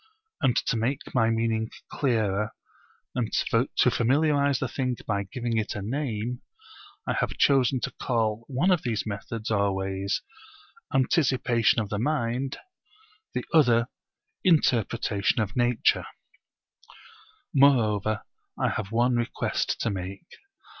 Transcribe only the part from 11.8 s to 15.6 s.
the Mind, the other Interpretation of